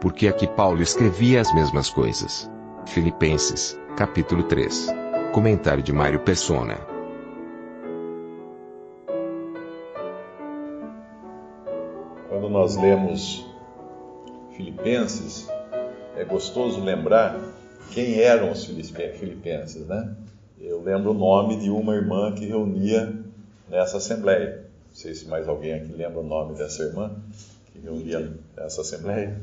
[0.00, 2.50] Porque aqui Paulo escrevia as mesmas coisas.
[2.86, 4.86] Filipenses, capítulo 3.
[5.34, 6.78] Comentário de Mário Persona.
[12.30, 13.46] Quando nós lemos
[14.56, 15.46] Filipenses,
[16.16, 17.38] é gostoso lembrar
[17.90, 20.16] quem eram os filipenses, né?
[20.58, 23.12] Eu lembro o nome de uma irmã que reunia
[23.68, 24.64] nessa assembleia.
[24.88, 27.14] Não sei se mais alguém aqui lembra o nome dessa irmã
[27.66, 29.38] que reunia nessa assembleia.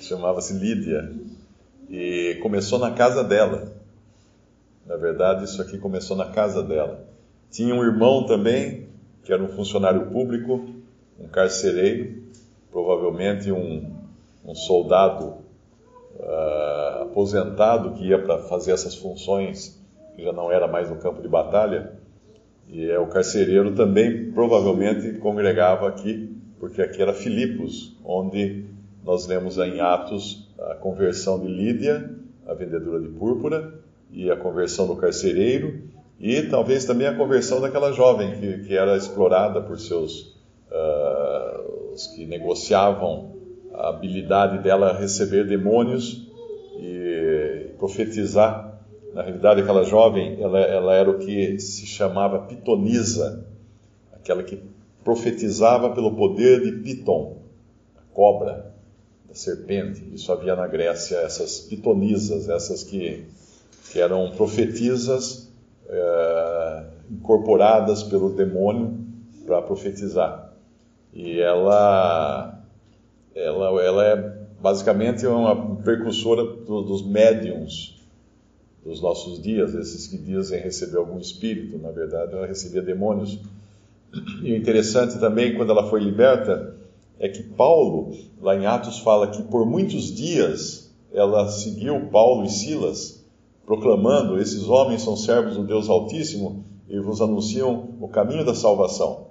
[0.00, 1.12] Chamava-se Lídia.
[1.90, 3.72] E começou na casa dela.
[4.86, 7.04] Na verdade, isso aqui começou na casa dela.
[7.50, 8.88] Tinha um irmão também,
[9.22, 10.66] que era um funcionário público,
[11.18, 12.22] um carcereiro,
[12.70, 13.92] provavelmente um,
[14.44, 15.34] um soldado
[16.16, 19.78] uh, aposentado que ia para fazer essas funções,
[20.16, 21.92] que já não era mais no campo de batalha.
[22.68, 28.64] E é, o carcereiro também provavelmente congregava aqui, porque aqui era Filipos, onde
[29.04, 32.10] nós lemos em Atos a conversão de Lídia,
[32.46, 33.74] a vendedora de púrpura,
[34.12, 35.82] e a conversão do carcereiro,
[36.18, 40.38] e talvez também a conversão daquela jovem que, que era explorada por seus.
[40.70, 43.32] Uh, os que negociavam
[43.74, 46.28] a habilidade dela receber demônios
[46.78, 48.78] e profetizar.
[49.14, 53.44] Na realidade, aquela jovem, ela, ela era o que se chamava pitonisa,
[54.12, 54.62] aquela que
[55.02, 57.38] profetizava pelo poder de Piton,
[57.96, 58.69] a cobra,
[59.30, 60.02] da serpente.
[60.12, 63.24] Isso havia na Grécia, essas pitonisas, essas que,
[63.90, 65.48] que eram profetisas
[65.88, 68.98] é, incorporadas pelo demônio
[69.46, 70.52] para profetizar.
[71.14, 72.60] E ela,
[73.34, 74.16] ela, ela é
[74.60, 77.98] basicamente uma precursora do, dos médiums
[78.84, 83.38] dos nossos dias, esses que dizem receber algum espírito, na verdade ela recebia demônios.
[84.42, 86.79] E o interessante também, quando ela foi liberta,
[87.20, 92.48] é que Paulo, lá em Atos, fala que por muitos dias ela seguiu Paulo e
[92.48, 93.22] Silas,
[93.66, 99.28] proclamando: Esses homens são servos do Deus Altíssimo e vos anunciam o caminho da salvação.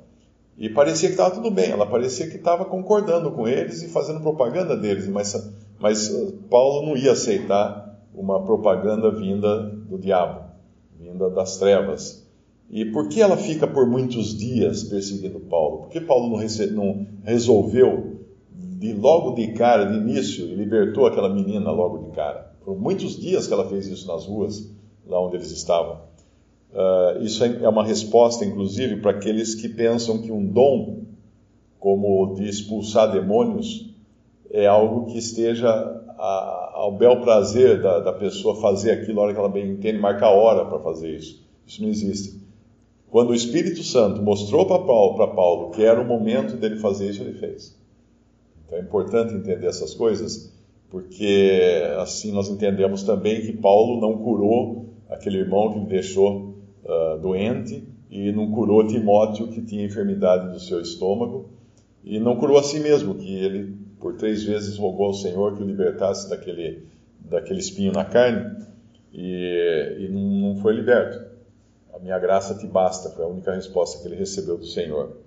[0.55, 4.19] E parecia que estava tudo bem, ela parecia que estava concordando com eles e fazendo
[4.19, 10.51] propaganda deles, mas, mas uh, Paulo não ia aceitar uma propaganda vinda do diabo,
[10.99, 12.28] vinda das trevas.
[12.71, 15.79] E por que ela fica por muitos dias perseguindo Paulo?
[15.79, 18.19] Por que Paulo não, não resolveu
[18.51, 22.53] de logo de cara, de início, e libertou aquela menina logo de cara?
[22.63, 24.71] Por muitos dias que ela fez isso nas ruas,
[25.07, 25.97] lá onde eles estavam.
[26.71, 31.05] Uh, isso é, é uma resposta, inclusive, para aqueles que pensam que um dom,
[31.79, 33.89] como o de expulsar demônios,
[34.51, 39.33] é algo que esteja a, ao bel prazer da, da pessoa fazer aquilo na hora
[39.33, 41.43] que ela bem entende, marca a hora para fazer isso.
[41.65, 42.48] Isso não existe.
[43.09, 47.21] Quando o Espírito Santo mostrou para Paulo, Paulo que era o momento dele fazer isso,
[47.21, 47.77] ele fez.
[48.65, 50.53] Então é importante entender essas coisas,
[50.89, 57.83] porque assim nós entendemos também que Paulo não curou aquele irmão que deixou uh, doente
[58.11, 61.49] e não curou Timóteo que tinha enfermidade do seu estômago
[62.03, 65.63] e não curou a si mesmo, que ele por três vezes rogou ao Senhor que
[65.63, 66.83] o libertasse daquele,
[67.19, 68.65] daquele espinho na carne
[69.11, 71.28] e, e não foi liberto.
[72.01, 75.17] Minha graça te basta, foi a única resposta que ele recebeu do Senhor.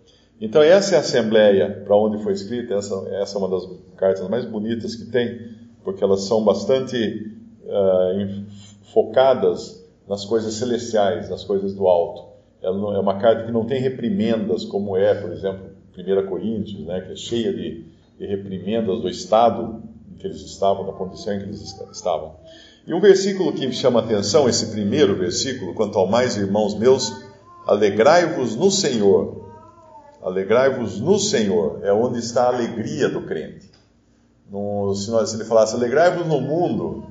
[0.41, 4.29] Então, essa é a assembleia para onde foi escrita, essa, essa é uma das cartas
[4.29, 5.39] mais bonitas que tem,
[5.85, 7.33] porque elas são bastante
[7.65, 8.45] uh,
[8.93, 12.33] focadas nas coisas celestiais, nas coisas do alto.
[12.61, 17.01] Ela é uma carta que não tem reprimendas, como é, por exemplo, 1 Coríntios, né,
[17.01, 17.85] que é cheia de,
[18.19, 22.37] de reprimendas do estado em que eles estavam, da condição em que eles estavam.
[22.87, 26.77] E um versículo que me chama a atenção, esse primeiro versículo, quanto ao mais, irmãos
[26.77, 27.13] meus,
[27.67, 29.41] alegrai-vos no Senhor.
[30.21, 33.71] Alegrai-vos no Senhor, é onde está a alegria do crente.
[34.51, 37.07] No, se, nós, se ele falasse alegrai-vos no mundo,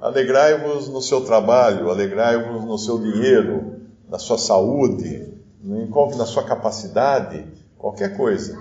[0.00, 5.26] alegrai-vos no seu trabalho, alegrai-vos no seu dinheiro, na sua saúde,
[5.62, 7.44] na sua capacidade,
[7.76, 8.56] qualquer coisa.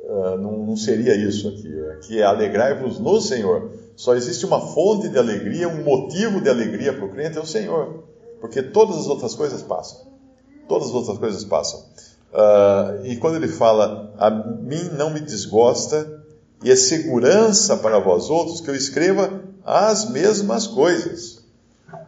[0.00, 1.80] Uh, não, não seria isso aqui.
[1.92, 3.70] Aqui é alegrai-vos no Senhor.
[3.96, 7.46] Só existe uma fonte de alegria, um motivo de alegria para o crente, é o
[7.46, 8.04] Senhor.
[8.40, 10.08] Porque todas as outras coisas passam.
[10.68, 11.80] Todas as outras coisas passam.
[12.32, 16.22] Uh, e quando ele fala, a mim não me desgosta
[16.64, 19.30] e é segurança para vós outros que eu escreva
[19.64, 21.44] as mesmas coisas.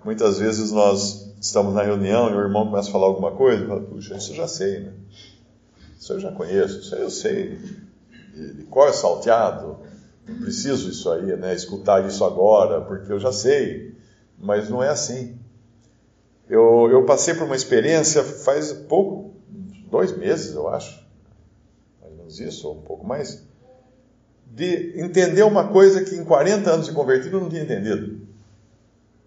[0.04, 3.66] Muitas vezes nós estamos na reunião e o irmão começa a falar alguma coisa e
[3.66, 4.92] fala, puxa, isso eu já sei, né?
[5.98, 7.58] Isso eu já conheço, isso eu sei.
[8.34, 9.78] De, cor salteado,
[10.34, 11.54] preciso isso aí, né?
[11.54, 13.94] Escutar isso agora, porque eu já sei.
[14.38, 15.38] Mas não é assim.
[16.48, 19.34] Eu, eu passei por uma experiência faz pouco,
[19.90, 21.04] dois meses, eu acho,
[22.00, 23.44] mais ou menos isso, ou um pouco mais,
[24.46, 28.20] de entender uma coisa que em 40 anos de convertido eu não tinha entendido.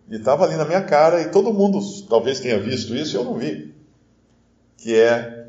[0.09, 3.23] E estava ali na minha cara, e todo mundo talvez tenha visto isso, e eu
[3.25, 3.75] não vi.
[4.77, 5.47] Que é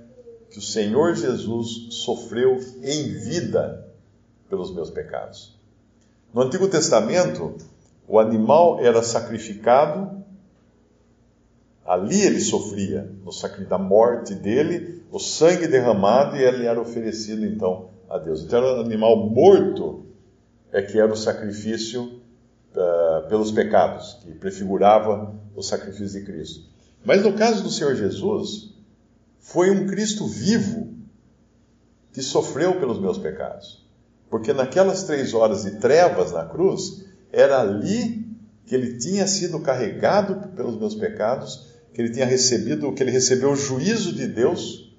[0.50, 3.89] que o Senhor Jesus sofreu em vida
[4.50, 5.58] pelos meus pecados.
[6.34, 7.54] No Antigo Testamento,
[8.06, 10.20] o animal era sacrificado
[11.90, 17.44] Ali ele sofria, no sacrifício da morte dele, o sangue derramado e ele era oferecido
[17.44, 18.44] então a Deus.
[18.44, 20.06] Então era um animal morto
[20.70, 26.64] é que era o sacrifício uh, pelos pecados, que prefigurava o sacrifício de Cristo.
[27.04, 28.72] Mas no caso do Senhor Jesus,
[29.40, 30.94] foi um Cristo vivo
[32.12, 33.84] que sofreu pelos meus pecados.
[34.30, 38.26] Porque naquelas três horas de trevas na cruz, era ali
[38.64, 43.50] que ele tinha sido carregado pelos meus pecados que ele tinha recebido, que ele recebeu
[43.50, 44.96] o juízo de Deus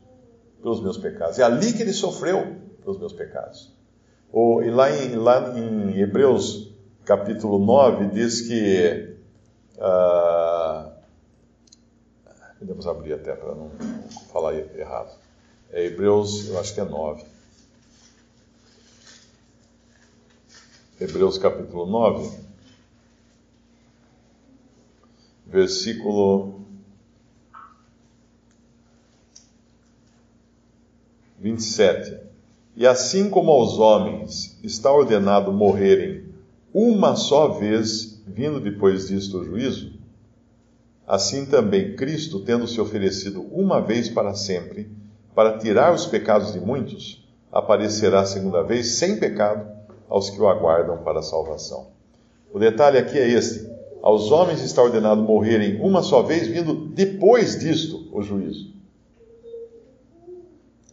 [0.61, 1.39] pelos meus pecados.
[1.39, 3.73] É ali que ele sofreu pelos meus pecados.
[4.33, 6.73] e lá em, lá em Hebreus
[7.05, 9.15] capítulo 9 diz que.
[9.77, 10.91] Uh,
[12.59, 13.71] podemos abrir até para não
[14.31, 15.17] falar errado.
[15.71, 17.23] É Hebreus, eu acho que é 9.
[21.01, 22.29] Hebreus capítulo 9,
[25.47, 26.61] versículo
[31.39, 32.19] 27.
[32.75, 36.25] E assim como aos homens está ordenado morrerem
[36.71, 39.93] uma só vez, vindo depois disto o juízo,
[41.07, 44.91] assim também Cristo, tendo se oferecido uma vez para sempre,
[45.33, 49.80] para tirar os pecados de muitos, aparecerá segunda vez sem pecado
[50.11, 51.87] aos que o aguardam para a salvação.
[52.53, 53.67] O detalhe aqui é este:
[54.03, 58.71] aos homens está ordenado morrerem uma só vez, vindo depois disto o juízo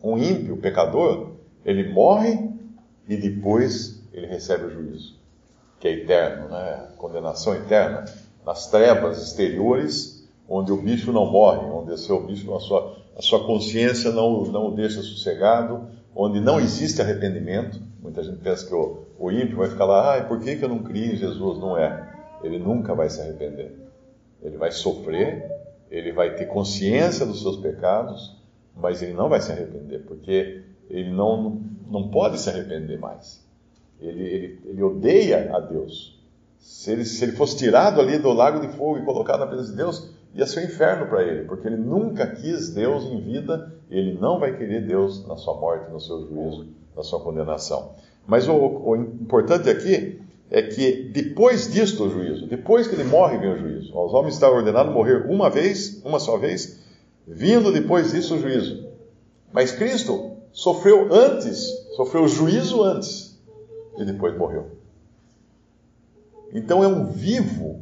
[0.03, 1.33] um ímpio, pecador,
[1.65, 2.51] ele morre
[3.09, 5.17] e depois ele recebe o juízo,
[5.81, 6.89] que é eterno, né?
[6.97, 8.05] condenação eterna,
[8.45, 13.23] nas trevas exteriores, onde o bicho não morre, onde o seu bicho, a sua, a
[13.23, 17.81] sua consciência não, não o deixa sossegado, onde não existe arrependimento.
[18.01, 20.69] Muita gente pensa que o, o ímpio vai ficar lá, ah, por que, que eu
[20.69, 21.59] não criei em Jesus?
[21.59, 22.09] Não é.
[22.43, 23.75] Ele nunca vai se arrepender.
[24.41, 25.51] Ele vai sofrer,
[25.91, 28.37] ele vai ter consciência dos seus pecados,
[28.77, 31.61] mas ele não vai se arrepender, porque ele não,
[31.91, 33.45] não pode se arrepender mais.
[34.01, 36.17] Ele, ele, ele odeia a Deus.
[36.61, 39.71] Se ele, se ele fosse tirado ali do lago de fogo e colocado na presença
[39.73, 43.73] de Deus, ia ser um inferno para ele, porque ele nunca quis Deus em vida,
[43.91, 47.95] ele não vai querer Deus na sua morte, no seu juízo, na sua condenação.
[48.29, 50.21] Mas o, o importante aqui
[50.51, 53.99] é que depois disto o juízo, depois que ele morre, vem o juízo.
[53.99, 56.79] Os homens estão ordenados morrer uma vez, uma só vez,
[57.27, 58.87] vindo depois disso o juízo.
[59.51, 63.41] Mas Cristo sofreu antes, sofreu o juízo antes
[63.97, 64.73] e depois morreu.
[66.53, 67.81] Então é um vivo,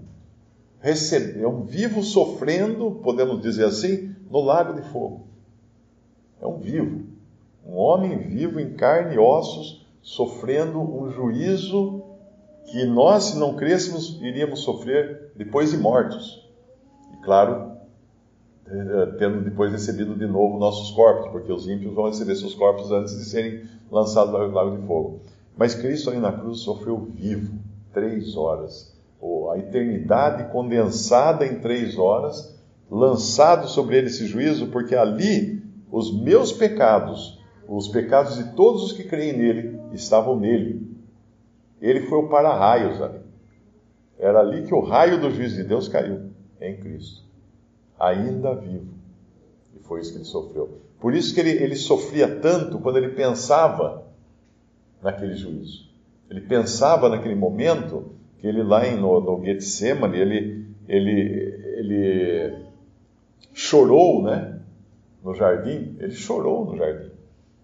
[0.81, 5.27] é um vivo sofrendo, podemos dizer assim, no lago de fogo.
[6.41, 7.05] É um vivo,
[7.67, 12.01] um homem vivo em carne e ossos, sofrendo um juízo
[12.71, 16.49] que nós, se não crêssemos, iríamos sofrer depois de mortos.
[17.13, 17.73] E claro,
[18.69, 22.93] eh, tendo depois recebido de novo nossos corpos, porque os ímpios vão receber seus corpos
[22.93, 25.23] antes de serem lançados no lago de fogo.
[25.57, 27.59] Mas Cristo ali na cruz sofreu vivo,
[27.93, 32.57] três horas, ou a eternidade condensada em três horas,
[32.89, 38.93] lançado sobre ele esse juízo, porque ali os meus pecados, os pecados de todos os
[38.93, 40.97] que creem nele, estavam nele.
[41.81, 43.21] Ele foi o para-raios ali.
[44.19, 47.27] Era ali que o raio do juízo de Deus caiu, em Cristo
[47.99, 48.95] ainda vivo.
[49.75, 50.81] E foi isso que ele sofreu.
[51.01, 54.07] Por isso que ele, ele sofria tanto quando ele pensava
[55.03, 55.87] naquele juízo.
[56.31, 61.21] Ele pensava naquele momento que ele lá em, no, no Getsemane, ele, ele,
[61.79, 62.67] ele
[63.53, 64.61] chorou, né?
[65.23, 67.11] No jardim, ele chorou no jardim.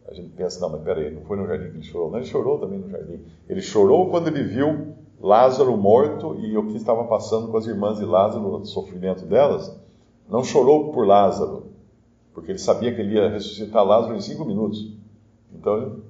[0.09, 2.27] A gente pensa, não, mas peraí, não foi no jardim que ele chorou, não, ele
[2.27, 3.21] chorou também no jardim.
[3.49, 7.99] Ele chorou quando ele viu Lázaro morto e o que estava passando com as irmãs
[7.99, 9.81] de Lázaro, o sofrimento delas.
[10.29, 11.67] Não chorou por Lázaro,
[12.35, 14.93] porque ele sabia que ele ia ressuscitar Lázaro em cinco minutos.
[15.55, 16.01] Então,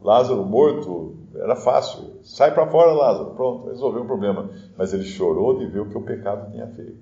[0.00, 2.18] Lázaro morto era fácil.
[2.22, 3.30] Sai para fora, Lázaro.
[3.34, 4.50] Pronto, resolveu o problema.
[4.76, 6.98] Mas ele chorou de ver o que o pecado tinha feito.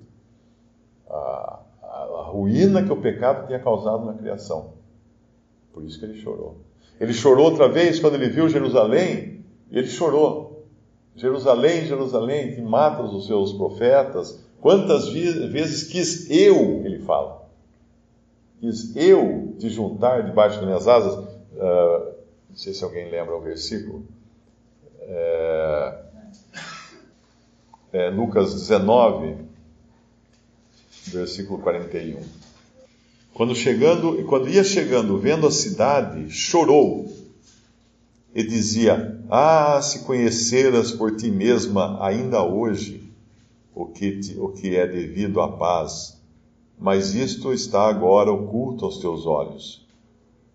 [1.09, 1.87] A, a,
[2.19, 4.76] a ruína que o pecado tinha causado na criação.
[5.77, 6.57] Por isso que ele chorou.
[6.99, 10.65] Ele chorou outra vez quando ele viu Jerusalém, e ele chorou.
[11.15, 14.43] Jerusalém, Jerusalém, que matas os seus profetas.
[14.59, 17.47] Quantas vezes quis eu, ele fala,
[18.59, 21.13] quis eu te juntar debaixo das minhas asas.
[21.53, 22.15] Uh,
[22.49, 24.03] não sei se alguém lembra o versículo.
[25.01, 25.99] É,
[27.93, 29.35] é Lucas 19,
[31.11, 32.46] versículo 41.
[33.37, 37.07] Quando chegando, quando ia chegando, vendo a cidade, chorou
[38.33, 43.13] e dizia: Ah, se conheceras por ti mesma ainda hoje
[43.75, 46.19] o que, te, o que é devido à paz,
[46.79, 49.85] mas isto está agora oculto aos teus olhos,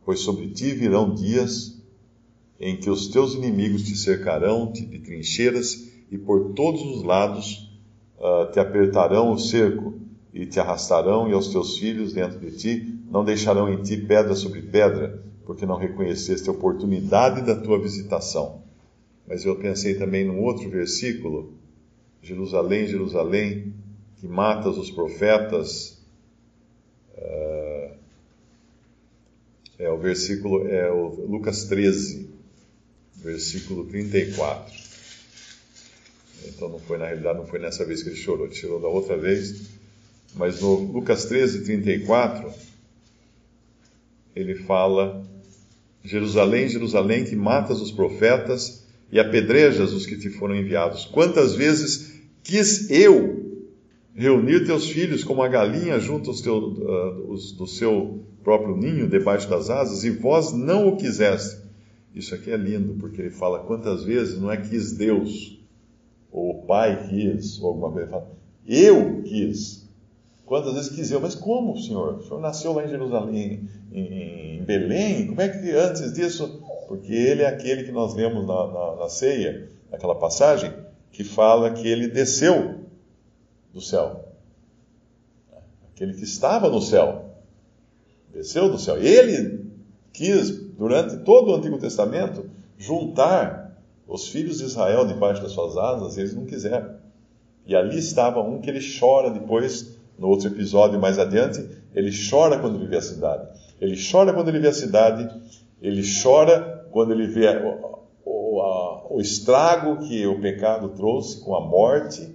[0.04, 1.80] pois sobre ti virão dias
[2.58, 7.70] em que os teus inimigos te cercarão de trincheiras e por todos os lados
[8.18, 10.01] uh, te apertarão o cerco
[10.32, 14.34] e te arrastarão e aos teus filhos dentro de ti, não deixarão em ti pedra
[14.34, 18.62] sobre pedra, porque não reconheceste a oportunidade da tua visitação.
[19.26, 21.52] Mas eu pensei também num outro versículo,
[22.22, 23.74] Jerusalém, Jerusalém,
[24.16, 25.98] que matas os profetas.
[27.16, 27.94] Uh,
[29.78, 32.30] é o versículo, é o Lucas 13,
[33.16, 34.72] versículo 34.
[36.46, 38.88] Então não foi, na realidade, não foi nessa vez que ele chorou, ele chorou da
[38.88, 39.71] outra vez,
[40.34, 42.52] mas no Lucas 13, 34,
[44.34, 45.22] ele fala:
[46.04, 51.04] Jerusalém, Jerusalém, que matas os profetas e apedrejas os que te foram enviados.
[51.04, 53.42] Quantas vezes quis eu
[54.14, 59.08] reunir teus filhos como a galinha junto aos teu, uh, os, do seu próprio ninho,
[59.08, 61.62] debaixo das asas, e vós não o quiseste.
[62.14, 65.58] Isso aqui é lindo, porque ele fala quantas vezes não é quis Deus,
[66.30, 68.04] ou o Pai quis, ou alguma coisa.
[68.04, 68.30] Ele fala,
[68.66, 69.88] eu quis.
[70.52, 72.16] Quantas vezes quis eu, mas como, Senhor?
[72.16, 75.28] O Senhor nasceu lá em Jerusalém, em, em Belém?
[75.28, 76.62] Como é que antes disso?
[76.88, 80.70] Porque ele é aquele que nós vemos na, na, na ceia, naquela passagem,
[81.10, 82.84] que fala que ele desceu
[83.72, 84.28] do céu.
[85.90, 87.30] Aquele que estava no céu.
[88.30, 88.98] Desceu do céu.
[88.98, 89.72] Ele
[90.12, 93.74] quis, durante todo o Antigo Testamento, juntar
[94.06, 96.94] os filhos de Israel debaixo das suas asas, e eles não quiseram.
[97.64, 102.56] E ali estava um que ele chora depois no outro episódio mais adiante, ele chora
[102.60, 103.48] quando ele vê a cidade.
[103.80, 105.28] Ele chora quando ele vê a cidade,
[105.82, 111.56] ele chora quando ele vê o, o, a, o estrago que o pecado trouxe com
[111.56, 112.32] a morte,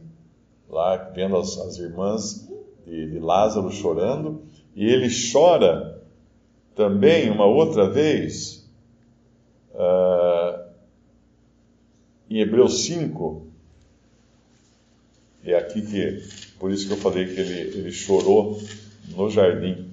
[0.70, 2.52] lá vendo as, as irmãs
[2.86, 4.42] de, de Lázaro chorando,
[4.76, 6.04] e ele chora
[6.76, 8.70] também uma outra vez,
[9.74, 10.68] uh,
[12.30, 13.47] em Hebreus 5,
[15.52, 16.24] é aqui que,
[16.60, 18.62] por isso que eu falei que ele, ele chorou
[19.16, 19.92] no jardim.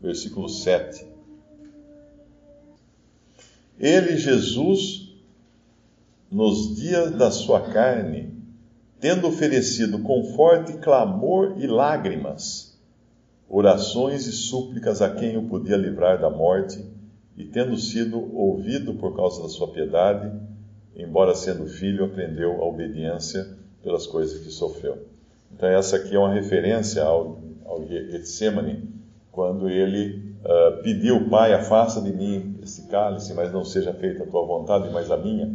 [0.00, 1.06] Versículo 7.
[3.78, 5.14] Ele, Jesus,
[6.30, 8.32] nos dias da sua carne,
[9.00, 12.78] tendo oferecido com forte clamor e lágrimas,
[13.48, 16.84] orações e súplicas a quem o podia livrar da morte,
[17.36, 20.30] e tendo sido ouvido por causa da sua piedade,
[20.94, 25.06] embora sendo filho, aprendeu a obediência pelas coisas que sofreu.
[25.54, 28.88] Então, essa aqui é uma referência ao, ao Getsemane,
[29.30, 34.26] quando ele uh, pediu, Pai, afasta de mim esse cálice, mas não seja feita a
[34.26, 35.54] tua vontade, mas a minha.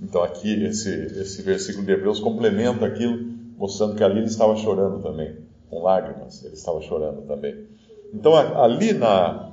[0.00, 5.02] Então, aqui, esse, esse versículo de Hebreus complementa aquilo, mostrando que ali ele estava chorando
[5.02, 5.36] também,
[5.70, 7.66] com lágrimas, ele estava chorando também.
[8.12, 9.52] Então, ali na,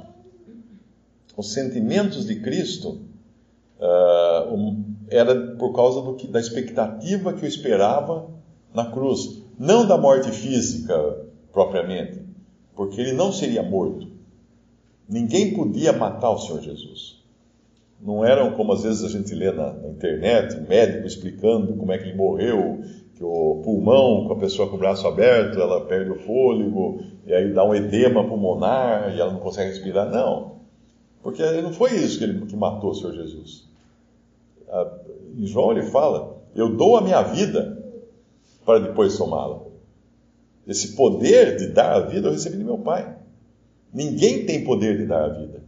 [1.37, 3.01] os sentimentos de Cristo,
[3.81, 8.29] uh, um, era por causa que, da expectativa que eu esperava
[8.73, 10.95] na cruz, não da morte física
[11.51, 12.21] propriamente,
[12.75, 14.07] porque ele não seria morto.
[15.09, 17.19] Ninguém podia matar o Senhor Jesus.
[17.99, 21.97] Não eram como às vezes a gente lê na, na internet, médico explicando como é
[21.97, 22.79] que ele morreu,
[23.15, 27.33] que o pulmão, com a pessoa com o braço aberto, ela perde o fôlego, e
[27.33, 30.09] aí dá um edema pulmonar, e ela não consegue respirar.
[30.09, 30.61] Não,
[31.21, 33.70] porque não foi isso que, ele, que matou o Senhor Jesus
[35.37, 37.81] em João ele fala: Eu dou a minha vida
[38.65, 39.61] para depois tomá-la.
[40.67, 43.17] Esse poder de dar a vida eu recebi de meu pai.
[43.93, 45.63] Ninguém tem poder de dar a vida.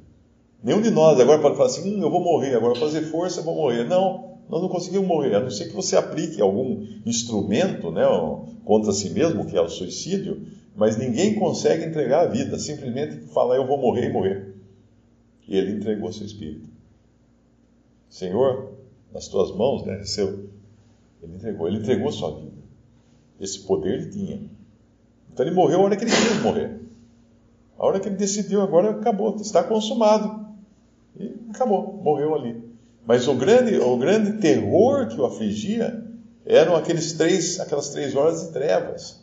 [0.64, 3.44] Nenhum de nós agora pode falar assim: hum, eu vou morrer, agora fazer força, eu
[3.44, 3.84] vou morrer.
[3.84, 8.04] Não, nós não conseguimos morrer, a não ser que você aplique algum instrumento né,
[8.64, 10.46] contra si mesmo, que é o suicídio,
[10.76, 14.54] mas ninguém consegue entregar a vida, simplesmente falar eu vou morrer e morrer.
[15.48, 16.70] Ele entregou seu espírito.
[18.10, 18.73] Senhor,
[19.14, 20.50] nas tuas mãos, né, seu,
[21.22, 22.52] ele entregou, ele entregou sua vida.
[23.40, 24.42] Esse poder ele tinha.
[25.32, 26.80] Então ele morreu a hora que ele quis morrer.
[27.78, 30.46] A hora que ele decidiu, agora acabou, está consumado.
[31.20, 32.64] E acabou, morreu ali.
[33.06, 36.04] Mas o grande, o grande terror que o afligia
[36.46, 39.22] eram aqueles três, aquelas três horas de trevas.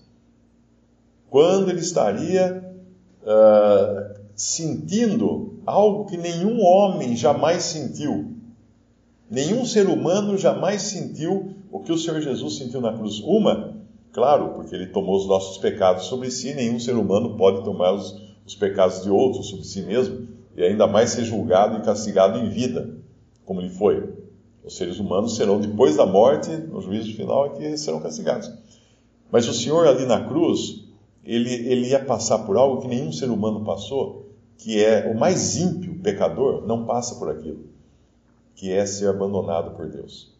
[1.30, 2.74] Quando ele estaria
[3.22, 8.34] uh, sentindo algo que nenhum homem jamais sentiu.
[9.30, 13.20] Nenhum ser humano jamais sentiu o que o Senhor Jesus sentiu na cruz.
[13.20, 13.76] Uma,
[14.12, 18.20] claro, porque ele tomou os nossos pecados sobre si, nenhum ser humano pode tomar os,
[18.44, 22.50] os pecados de outros sobre si mesmo, e ainda mais ser julgado e castigado em
[22.50, 22.98] vida
[23.44, 24.12] como ele foi.
[24.64, 28.50] Os seres humanos serão, depois da morte, no juízo final, é que serão castigados.
[29.30, 30.84] Mas o Senhor ali na cruz,
[31.24, 35.56] ele, ele ia passar por algo que nenhum ser humano passou, que é o mais
[35.56, 37.69] ímpio pecador não passa por aquilo,
[38.60, 40.30] que é ser abandonado por Deus.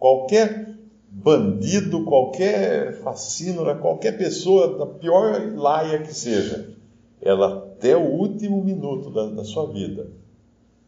[0.00, 0.74] Qualquer
[1.08, 6.74] bandido, qualquer fascínora, qualquer pessoa, da pior laia que seja,
[7.22, 10.08] ela até o último minuto da, da sua vida,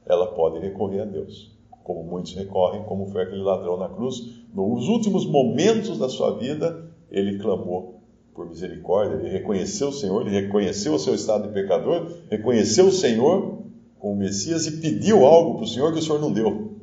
[0.05, 1.53] ela pode recorrer a Deus,
[1.85, 4.43] como muitos recorrem, como foi aquele ladrão na cruz.
[4.53, 8.01] Nos últimos momentos da sua vida, ele clamou
[8.35, 12.93] por misericórdia, ele reconheceu o Senhor, ele reconheceu o seu estado de pecador, reconheceu o
[12.93, 13.62] Senhor
[14.03, 16.73] como Messias e pediu algo para o Senhor que o Senhor não deu.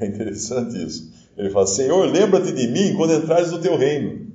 [0.00, 1.12] É interessante isso.
[1.36, 4.26] Ele fala: Senhor, lembra-te de mim quando entrares no teu reino.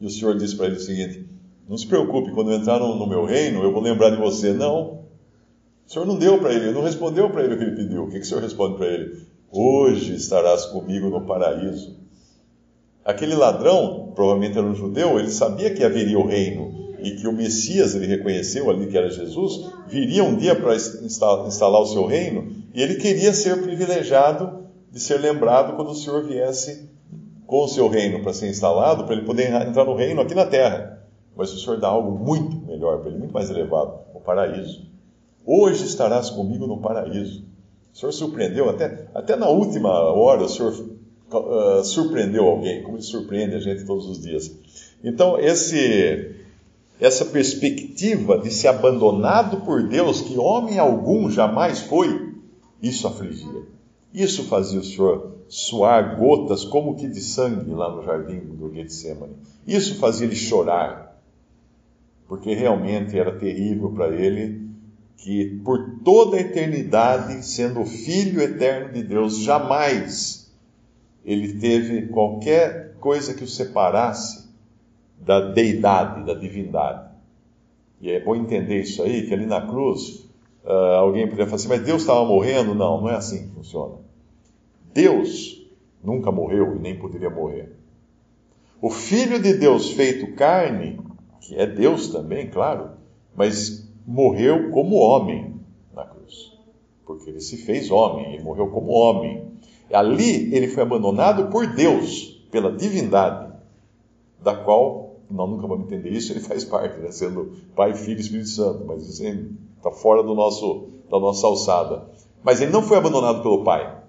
[0.00, 1.24] E o Senhor disse para ele o seguinte:
[1.68, 4.52] Não se preocupe, quando entrar no, no meu reino, eu vou lembrar de você.
[4.52, 5.04] Não,
[5.86, 8.04] o Senhor não deu para ele, não respondeu para ele o que ele pediu.
[8.04, 9.22] O que, que o Senhor responde para ele?
[9.52, 11.96] Hoje estarás comigo no paraíso.
[13.04, 17.32] Aquele ladrão, provavelmente era um judeu, ele sabia que haveria o reino e que o
[17.32, 22.52] Messias, ele reconheceu ali que era Jesus, viria um dia para instalar o seu reino
[22.74, 26.90] e ele queria ser privilegiado de ser lembrado quando o Senhor viesse
[27.46, 30.46] com o seu reino para ser instalado, para ele poder entrar no reino aqui na
[30.46, 31.06] terra.
[31.36, 34.86] Mas o Senhor dá algo muito melhor para ele, muito mais elevado, o paraíso.
[35.44, 37.44] Hoje estarás comigo no paraíso.
[37.92, 43.02] O Senhor surpreendeu, até, até na última hora, o Senhor uh, surpreendeu alguém, como ele
[43.02, 44.50] surpreende a gente todos os dias.
[45.02, 46.36] Então, esse,
[47.02, 52.32] essa perspectiva de ser abandonado por Deus, que homem algum jamais foi,
[52.80, 53.64] isso afligia.
[54.14, 59.34] Isso fazia o Senhor suar gotas como que de sangue lá no jardim do Getsemane.
[59.66, 61.20] Isso fazia ele chorar,
[62.28, 64.70] porque realmente era terrível para ele
[65.16, 70.52] que por toda a eternidade, sendo Filho eterno de Deus, jamais
[71.24, 74.51] ele teve qualquer coisa que o separasse
[75.24, 77.10] da deidade, da divindade.
[78.00, 80.28] E é bom entender isso aí, que ali na cruz,
[80.64, 82.74] uh, alguém poderia falar assim, mas Deus estava morrendo?
[82.74, 83.94] Não, não é assim que funciona.
[84.92, 85.64] Deus
[86.02, 87.72] nunca morreu e nem poderia morrer.
[88.80, 90.98] O Filho de Deus feito carne,
[91.40, 92.90] que é Deus também, claro,
[93.36, 95.54] mas morreu como homem
[95.94, 96.52] na cruz.
[97.06, 99.44] Porque ele se fez homem, ele morreu como homem.
[99.92, 103.52] Ali ele foi abandonado por Deus, pela divindade,
[104.42, 107.10] da qual nós nunca vamos entender isso, ele faz parte, né?
[107.10, 109.22] sendo Pai, Filho e Espírito Santo, mas isso
[109.76, 112.06] está fora do nosso, da nossa alçada.
[112.42, 114.00] Mas ele não foi abandonado pelo Pai.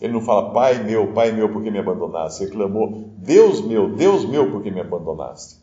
[0.00, 2.44] Ele não fala, Pai meu, Pai meu, por que me abandonaste?
[2.44, 5.60] Ele clamou, Deus meu, Deus meu, por que me abandonaste?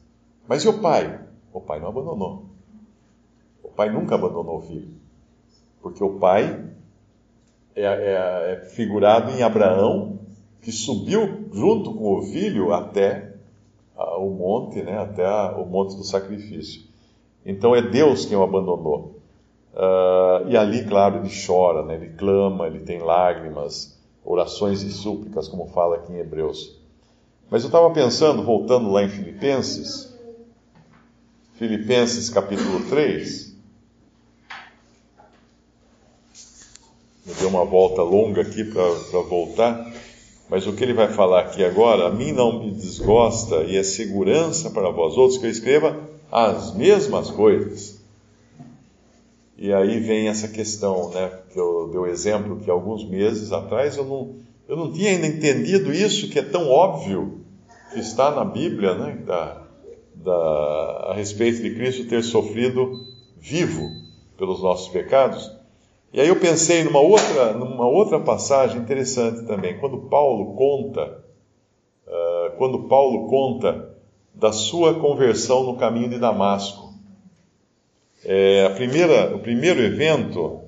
[0.47, 1.21] Mas e o Pai?
[1.51, 2.47] O Pai não abandonou
[3.77, 4.89] pai nunca abandonou o filho.
[5.81, 6.65] Porque o pai
[7.75, 10.19] é, é, é figurado em Abraão,
[10.61, 13.35] que subiu junto com o filho até
[13.97, 16.83] a, o monte, né, até a, o monte do sacrifício.
[17.45, 19.17] Então é Deus quem o abandonou.
[19.73, 25.47] Uh, e ali, claro, ele chora, né, ele clama, ele tem lágrimas, orações e súplicas,
[25.47, 26.79] como fala aqui em Hebreus.
[27.49, 30.13] Mas eu estava pensando, voltando lá em Filipenses,
[31.53, 33.47] Filipenses capítulo 3,
[37.27, 39.85] Eu dei uma volta longa aqui para voltar,
[40.49, 43.83] mas o que ele vai falar aqui agora, a mim não me desgosta e é
[43.83, 45.99] segurança para vós outros que eu escreva
[46.31, 48.01] as mesmas coisas.
[49.57, 53.97] E aí vem essa questão, né, que eu dei o exemplo que alguns meses atrás
[53.97, 54.35] eu não,
[54.69, 57.41] eu não tinha ainda entendido isso, que é tão óbvio
[57.91, 59.63] que está na Bíblia, né, da,
[60.13, 63.05] da, a respeito de Cristo ter sofrido
[63.39, 63.89] vivo
[64.37, 65.51] pelos nossos pecados.
[66.17, 71.23] E aí eu pensei numa outra, numa outra passagem interessante também, quando Paulo conta,
[72.07, 73.95] uh, quando Paulo conta
[74.33, 76.91] da sua conversão no caminho de Damasco.
[78.25, 80.61] É, a primeira, o primeiro evento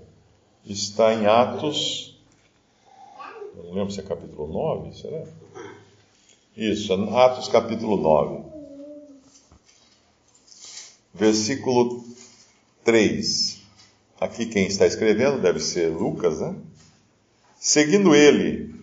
[0.63, 2.15] está em Atos,
[3.55, 5.23] não lembro se é capítulo 9, será?
[6.55, 8.43] Isso, Atos capítulo 9,
[11.15, 12.03] versículo
[12.83, 13.58] 3.
[14.19, 16.55] Aqui quem está escrevendo deve ser Lucas, né?
[17.57, 18.75] Seguindo ele,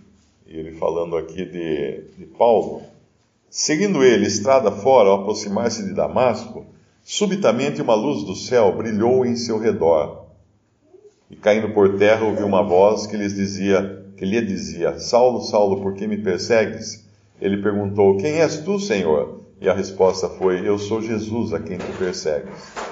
[0.46, 2.82] ele falando aqui de, de Paulo,
[3.50, 6.64] seguindo ele estrada fora ao aproximar-se de Damasco,
[7.02, 10.26] subitamente uma luz do céu brilhou em seu redor
[11.30, 15.82] e caindo por terra, ouviu uma voz que lhes dizia, que lhe dizia: Saulo, Saulo,
[15.82, 17.04] por que me persegues?
[17.40, 19.40] Ele perguntou: Quem és tu, Senhor?
[19.60, 22.85] E a resposta foi: Eu sou Jesus a quem tu persegues.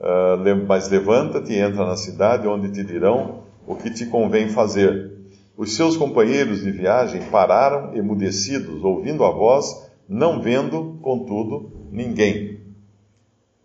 [0.00, 5.12] Uh, mas levanta-te e entra na cidade, onde te dirão o que te convém fazer.
[5.56, 12.60] Os seus companheiros de viagem pararam emudecidos, ouvindo a voz, não vendo, contudo, ninguém.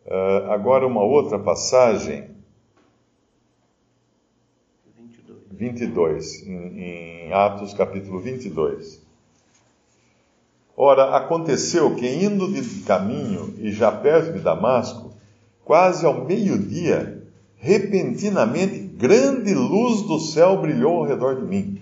[0.06, 2.36] Uh, agora, uma outra passagem
[5.56, 9.02] 22, em, em Atos capítulo 22.
[10.76, 15.15] Ora, aconteceu que indo de caminho e já perto de Damasco,
[15.66, 17.24] quase ao meio-dia,
[17.58, 21.80] repentinamente grande luz do céu brilhou ao redor de mim.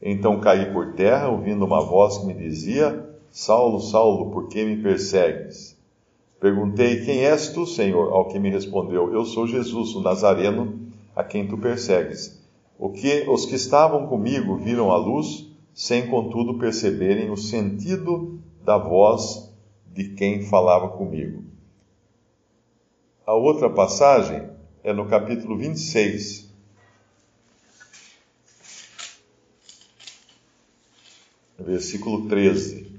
[0.00, 4.82] Então caí por terra, ouvindo uma voz que me dizia: Saulo, Saulo, por que me
[4.82, 5.76] persegues?
[6.40, 8.12] Perguntei: Quem és tu, Senhor?
[8.12, 10.80] Ao que me respondeu: Eu sou Jesus, o Nazareno,
[11.14, 12.40] a quem tu persegues.
[12.78, 18.76] O que os que estavam comigo viram a luz, sem contudo perceberem o sentido da
[18.76, 19.52] voz
[19.92, 21.51] de quem falava comigo.
[23.32, 24.46] A outra passagem
[24.84, 26.52] é no capítulo 26.
[31.58, 32.92] Versículo 13.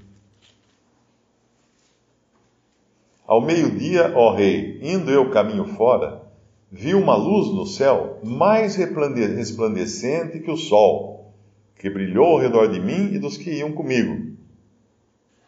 [3.24, 6.28] Ao meio-dia, ó rei, indo eu caminho fora,
[6.68, 11.32] vi uma luz no céu mais resplandecente que o sol,
[11.78, 14.36] que brilhou ao redor de mim e dos que iam comigo.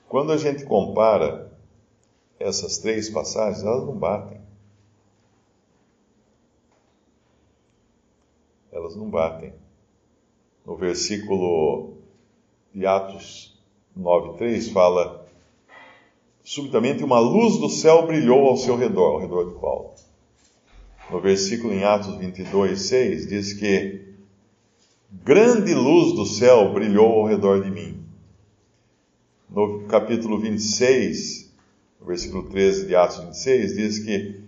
[0.08, 1.50] Quando a gente compara
[2.38, 4.45] essas três passagens, elas não batem.
[8.86, 9.52] Elas não batem.
[10.64, 11.94] No versículo
[12.74, 13.58] de Atos
[13.98, 15.26] 9,3 fala:
[16.42, 19.96] Subitamente uma luz do céu brilhou ao seu redor, ao redor de Paulo
[21.10, 24.00] no versículo em Atos 22, 6, diz que
[25.12, 28.04] grande luz do céu brilhou ao redor de mim.
[29.48, 31.52] No capítulo 26,
[32.00, 34.45] no versículo 13 de Atos 26, diz que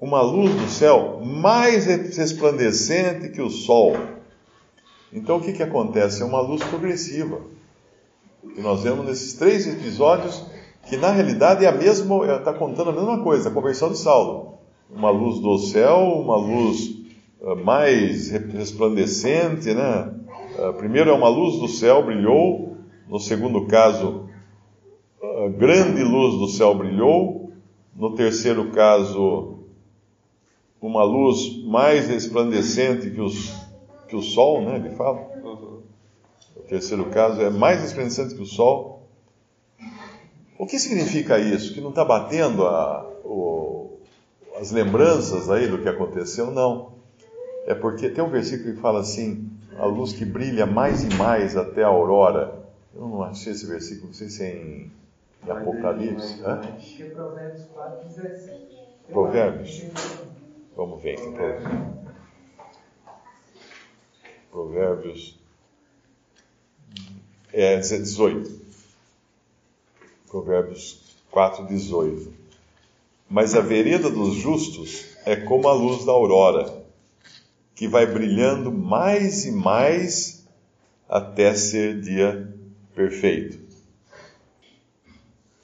[0.00, 3.96] uma luz do céu mais resplandecente que o sol.
[5.12, 6.22] Então o que, que acontece?
[6.22, 7.40] É uma luz progressiva.
[8.54, 10.44] Que nós vemos nesses três episódios,
[10.88, 14.58] que na realidade é a mesma, está contando a mesma coisa, a conversão de Saulo
[14.90, 16.96] uma luz do céu, uma luz
[17.40, 20.14] uh, mais resplandecente, né?
[20.58, 22.76] Uh, primeiro é uma luz do céu brilhou,
[23.08, 24.28] no segundo caso,
[25.22, 27.52] uh, grande luz do céu brilhou,
[27.94, 29.57] no terceiro caso,
[30.80, 33.52] uma luz mais resplandecente que, os,
[34.08, 34.76] que o sol, né?
[34.76, 35.18] Ele fala.
[35.42, 35.82] Uhum.
[36.56, 39.08] O terceiro caso é mais resplandecente que o sol.
[40.58, 41.72] O que significa isso?
[41.72, 43.98] Que não está batendo a, o,
[44.60, 46.92] as lembranças aí do que aconteceu, não.
[47.66, 51.56] É porque tem um versículo que fala assim: a luz que brilha mais e mais
[51.56, 52.58] até a aurora.
[52.94, 54.92] Eu não achei esse versículo, não sei se é em,
[55.46, 56.44] em Apocalipse.
[56.44, 58.78] Acho que é Provérbios 4, 17.
[59.10, 59.84] Provérbios?
[60.78, 61.26] Vamos ver aqui.
[64.48, 65.36] Provérbios.
[67.52, 68.60] É 18.
[70.28, 72.32] Provérbios 4, 18.
[73.28, 76.84] Mas a vereda dos justos é como a luz da aurora,
[77.74, 80.46] que vai brilhando mais e mais
[81.08, 82.54] até ser dia
[82.94, 83.58] perfeito.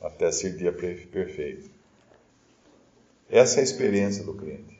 [0.00, 1.70] Até ser dia perfeito.
[3.30, 4.73] Essa é a experiência do crente.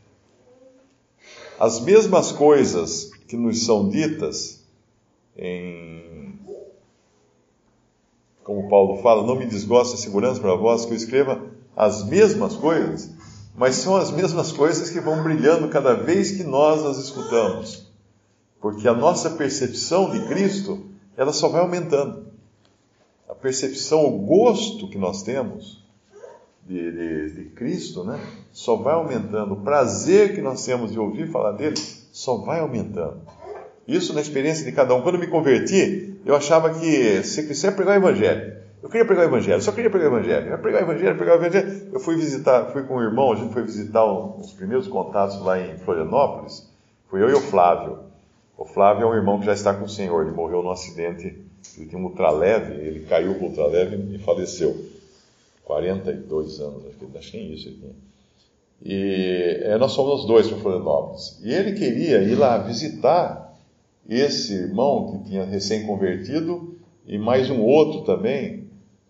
[1.59, 4.65] As mesmas coisas que nos são ditas
[5.37, 6.39] em.
[8.43, 11.41] Como Paulo fala, não me desgosta a segurança para vós que eu escreva
[11.75, 13.11] as mesmas coisas,
[13.55, 17.87] mas são as mesmas coisas que vão brilhando cada vez que nós as escutamos.
[18.61, 20.87] Porque a nossa percepção de Cristo,
[21.17, 22.27] ela só vai aumentando.
[23.29, 25.84] A percepção, o gosto que nós temos
[26.67, 28.19] de, de, de Cristo, né,
[28.53, 29.55] só vai aumentando.
[29.55, 33.21] O prazer que nós temos de ouvir falar dele só vai aumentando.
[33.87, 35.03] Isso na experiência de cada um.
[35.03, 38.55] Quando me converti, eu achava que ser cristão é pregar o evangelho.
[38.83, 40.49] Eu queria pregar o evangelho, só queria pregar o evangelho.
[40.49, 41.89] Eu pregar o evangelho, pregar o evangelho.
[41.93, 45.59] Eu fui visitar, fui com o irmão, a gente foi visitar os primeiros contatos lá
[45.59, 46.71] em Florianópolis.
[47.09, 47.99] Fui eu e o Flávio.
[48.57, 50.23] O Flávio é um irmão que já está com o Senhor.
[50.23, 51.27] Ele morreu num acidente,
[51.77, 54.94] ele tinha um ultraleve, ele caiu com o ultraleve e faleceu.
[55.65, 57.95] 42 anos, acho que nem isso ele tinha.
[58.83, 61.41] E é, nós fomos os dois para Florianópolis.
[61.43, 63.57] E ele queria ir lá visitar
[64.09, 68.65] esse irmão que tinha recém-convertido e mais um outro também,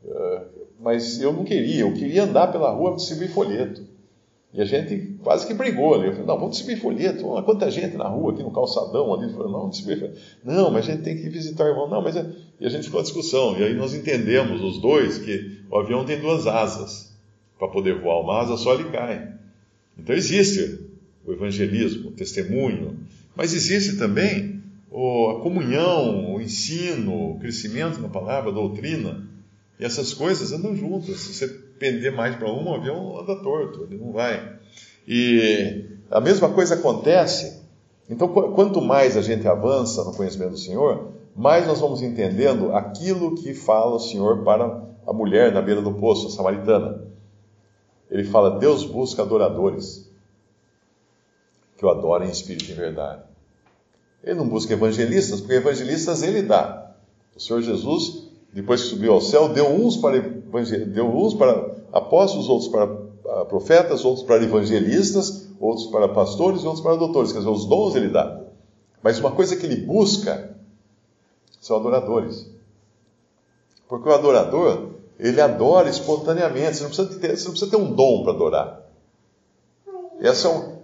[0.08, 0.44] ah,
[0.80, 3.82] mas eu não queria, eu queria andar pela rua distribuir folheto.
[4.54, 6.06] E a gente quase que brigou ali.
[6.06, 7.26] Eu falei, não, vamos distribuir folheto.
[7.26, 9.32] Olha quanta gente na rua, aqui no calçadão ali.
[9.32, 9.68] Falei, não.
[10.44, 11.90] Não, mas a gente tem que visitar o irmão.
[11.90, 12.14] Não, mas...
[12.14, 12.24] É...
[12.60, 13.58] E a gente ficou na discussão.
[13.58, 17.12] E aí nós entendemos, os dois, que o avião tem duas asas.
[17.58, 19.34] Para poder voar uma asa, só ele cai.
[19.98, 20.78] Então existe
[21.26, 22.96] o evangelismo, o testemunho.
[23.34, 29.26] Mas existe também a comunhão, o ensino, o crescimento na palavra, a doutrina.
[29.80, 31.16] E essas coisas andam juntas.
[31.16, 34.58] Você pender mais para um, o avião anda torto, ele não vai.
[35.06, 37.62] E a mesma coisa acontece.
[38.08, 43.34] Então, quanto mais a gente avança no conhecimento do Senhor, mais nós vamos entendendo aquilo
[43.34, 47.02] que fala o Senhor para a mulher na beira do poço, a samaritana.
[48.10, 50.10] Ele fala: Deus busca adoradores
[51.76, 53.22] que o adorem em espírito e verdade.
[54.22, 56.94] Ele não busca evangelistas, porque evangelistas ele dá.
[57.34, 60.16] O Senhor Jesus depois que subiu ao céu, deu uns para,
[60.62, 66.66] deu uns para apóstolos, outros para ah, profetas, outros para evangelistas, outros para pastores e
[66.66, 67.32] outros para doutores.
[67.32, 68.42] Quer dizer, os dons ele dá.
[69.02, 70.56] Mas uma coisa que ele busca
[71.60, 72.50] são adoradores.
[73.88, 76.76] Porque o adorador, ele adora espontaneamente.
[76.76, 78.80] Você não precisa ter, não precisa ter um dom para adorar.
[80.20, 80.74] Essa é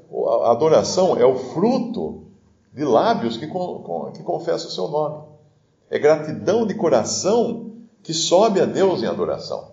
[0.43, 2.25] a adoração é o fruto
[2.73, 5.25] de lábios que, que confessam o seu nome.
[5.89, 7.70] É gratidão de coração
[8.03, 9.71] que sobe a Deus em adoração.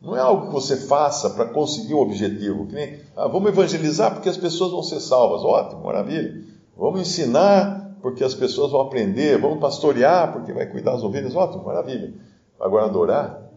[0.00, 2.66] Não é algo que você faça para conseguir um objetivo.
[2.66, 5.42] Que nem, ah, vamos evangelizar porque as pessoas vão ser salvas.
[5.42, 6.44] Ótimo, maravilha.
[6.76, 9.40] Vamos ensinar porque as pessoas vão aprender.
[9.40, 11.34] Vamos pastorear porque vai cuidar das ovelhas.
[11.34, 12.14] Ótimo, maravilha.
[12.60, 13.50] Agora, adorar?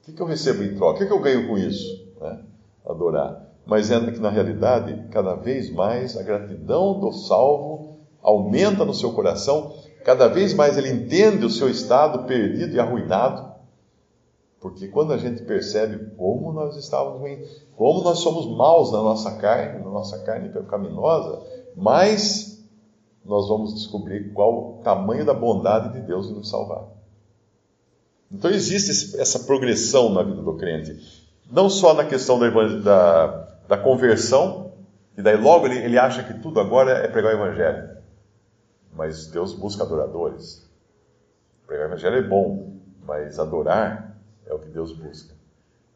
[0.00, 0.94] O que, que eu recebo em troca?
[0.94, 2.08] O que, que eu ganho com isso?
[2.20, 2.40] Né?
[2.86, 3.48] Adorar.
[3.66, 9.12] Mas é que, na realidade, cada vez mais a gratidão do salvo aumenta no seu
[9.12, 9.74] coração
[10.08, 13.46] Cada vez mais ele entende o seu estado perdido e arruinado,
[14.58, 19.32] porque quando a gente percebe como nós estávamos ruins, como nós somos maus na nossa
[19.32, 21.42] carne, na nossa carne pecaminosa,
[21.76, 22.66] mais
[23.22, 26.84] nós vamos descobrir qual o tamanho da bondade de Deus em nos salvar.
[28.32, 30.96] Então existe essa progressão na vida do crente,
[31.52, 34.72] não só na questão da, da, da conversão,
[35.18, 37.97] e daí logo ele, ele acha que tudo agora é pregar o evangelho
[38.98, 40.68] mas Deus busca adoradores.
[41.68, 42.72] Pregar o evangelho é bom,
[43.06, 45.34] mas adorar é o que Deus busca.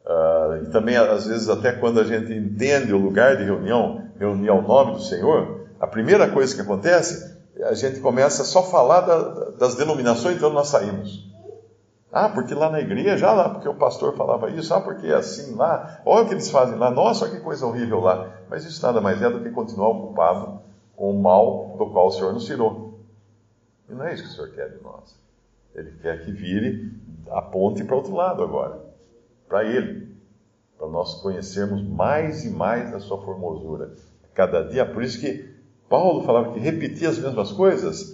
[0.06, 4.50] Uh, e também, às vezes, até quando a gente entende o lugar de reunião, reunir
[4.50, 9.00] ao nome do Senhor, a primeira coisa que acontece, a gente começa só a falar
[9.00, 11.28] da, das denominações de onde nós saímos.
[12.12, 15.14] Ah, porque lá na igreja, ah, lá porque o pastor falava isso, ah, porque é
[15.14, 18.28] assim lá, olha o que eles fazem lá, nossa, que coisa horrível lá.
[18.48, 20.60] Mas isso nada mais é do que continuar ocupado
[20.94, 22.81] com o mal do qual o Senhor nos tirou.
[23.92, 25.14] E não é isso que o Senhor quer de nós.
[25.74, 26.90] Ele quer que vire,
[27.30, 28.80] aponte para outro lado agora,
[29.46, 30.08] para Ele,
[30.78, 33.92] para nós conhecermos mais e mais da Sua formosura.
[34.34, 35.46] Cada dia, por isso que
[35.90, 38.12] Paulo falava que repetir as mesmas coisas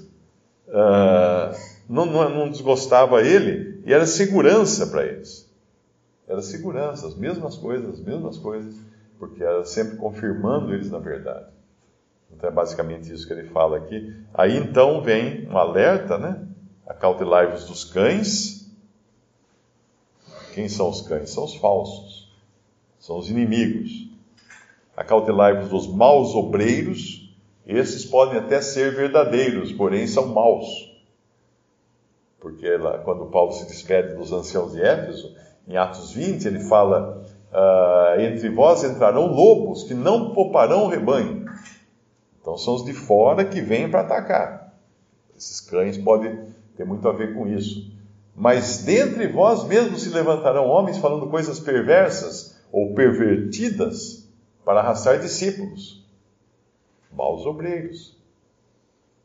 [0.66, 1.56] uh,
[1.88, 5.48] não, não, não desgostava ele e era segurança para eles.
[6.26, 8.74] Era segurança, as mesmas coisas, as mesmas coisas,
[9.18, 11.46] porque era sempre confirmando eles na verdade.
[12.32, 14.14] Então é basicamente isso que ele fala aqui.
[14.32, 16.46] Aí então vem um alerta, né?
[16.86, 18.70] Acautelai-vos dos cães.
[20.54, 21.30] Quem são os cães?
[21.30, 22.32] São os falsos,
[22.98, 24.08] são os inimigos.
[24.96, 27.32] Acautelai-vos dos maus obreiros.
[27.66, 30.88] Esses podem até ser verdadeiros, porém são maus.
[32.40, 35.34] Porque lá, quando Paulo se despede dos anciãos de Éfeso,
[35.66, 41.37] em Atos 20, ele fala: ah, Entre vós entrarão lobos que não pouparão o rebanho.
[42.48, 44.74] Então são os de fora que vêm para atacar.
[45.36, 46.46] Esses cães podem
[46.78, 47.92] ter muito a ver com isso.
[48.34, 54.26] Mas dentre vós mesmos se levantarão homens falando coisas perversas ou pervertidas
[54.64, 56.02] para arrastar discípulos.
[57.12, 58.16] Maus obreiros,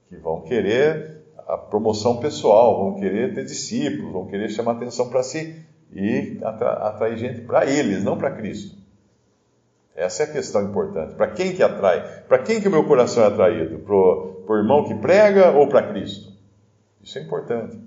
[0.10, 5.24] que vão querer a promoção pessoal, vão querer ter discípulos, vão querer chamar atenção para
[5.24, 8.83] si e atrair gente para eles, não para Cristo.
[9.96, 11.16] Essa é a questão importante.
[11.16, 12.24] Para quem que atrai?
[12.28, 13.80] Para quem que o meu coração é atraído?
[13.80, 16.34] Para o irmão que prega ou para Cristo?
[17.02, 17.78] Isso é importante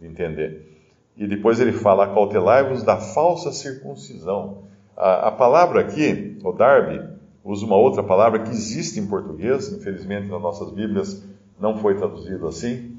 [0.00, 0.76] de entender.
[1.16, 4.64] E depois ele fala: acautelai-vos da falsa circuncisão.
[4.96, 7.02] A, a, palavra aqui, o Darby,
[7.44, 11.22] usa uma outra palavra que existe em português, infelizmente nas nossas Bíblias
[11.58, 12.96] não foi traduzido assim.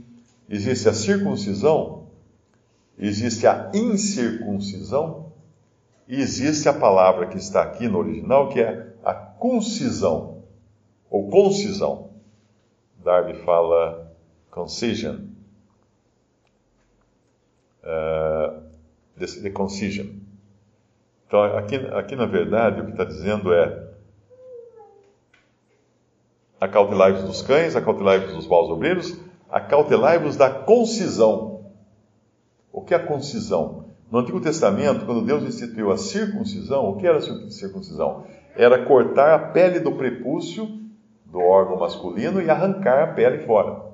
[0.49, 2.07] Existe a circuncisão,
[2.97, 5.26] existe a incircuncisão,
[6.07, 10.43] e existe a palavra que está aqui no original, que é a concisão,
[11.09, 12.11] ou concisão.
[13.03, 14.11] Darby fala
[14.49, 15.17] concision.
[17.83, 18.61] Uh,
[19.17, 20.07] the, concision.
[21.27, 23.87] Então, aqui, aqui na verdade, o que está dizendo é
[26.59, 29.17] acautelai-vos dos cães, acautelai-vos dos maus obreiros,
[29.49, 31.71] acautelai-vos da concisão.
[32.71, 33.86] O que é a concisão?
[34.09, 38.23] No Antigo Testamento, quando Deus instituiu a circuncisão, o que era a circuncisão?
[38.55, 40.65] Era cortar a pele do prepúcio
[41.25, 43.85] do órgão masculino e arrancar a pele fora.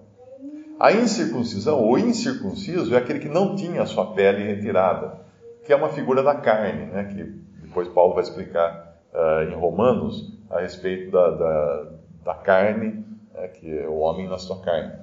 [0.79, 5.19] A incircuncisão, ou incircunciso, é aquele que não tinha a sua pele retirada,
[5.65, 7.23] que é uma figura da carne, né, que
[7.65, 11.87] depois Paulo vai explicar uh, em Romanos a respeito da, da,
[12.25, 14.93] da carne, né, que é o homem na sua carne.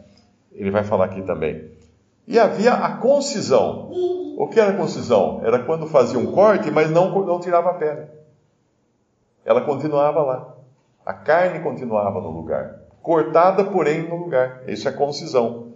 [0.52, 1.70] Ele vai falar aqui também.
[2.26, 3.90] E havia a concisão.
[4.36, 5.40] O que era concisão?
[5.44, 8.06] Era quando fazia um corte, mas não, não tirava a pele.
[9.44, 10.54] Ela continuava lá.
[11.04, 12.80] A carne continuava no lugar.
[13.02, 14.62] Cortada, porém, no lugar.
[14.66, 15.72] Isso é concisão.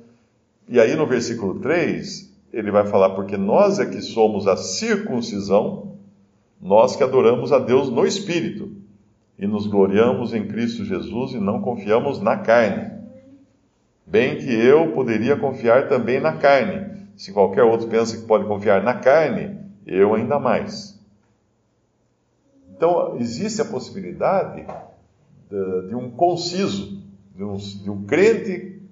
[0.68, 5.96] E aí no versículo 3, ele vai falar: Porque nós é que somos a circuncisão,
[6.60, 8.70] nós que adoramos a Deus no Espírito,
[9.38, 12.93] e nos gloriamos em Cristo Jesus e não confiamos na carne.
[14.06, 17.08] Bem que eu poderia confiar também na carne.
[17.16, 20.98] Se qualquer outro pensa que pode confiar na carne, eu ainda mais.
[22.76, 24.66] Então, existe a possibilidade
[25.48, 27.02] de, de um conciso,
[27.34, 28.82] de um, de um, crente